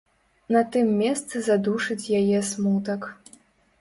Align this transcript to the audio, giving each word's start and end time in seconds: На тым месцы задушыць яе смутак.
На 0.55 0.61
тым 0.75 0.87
месцы 1.01 1.43
задушыць 1.49 2.09
яе 2.21 2.39
смутак. 2.51 3.01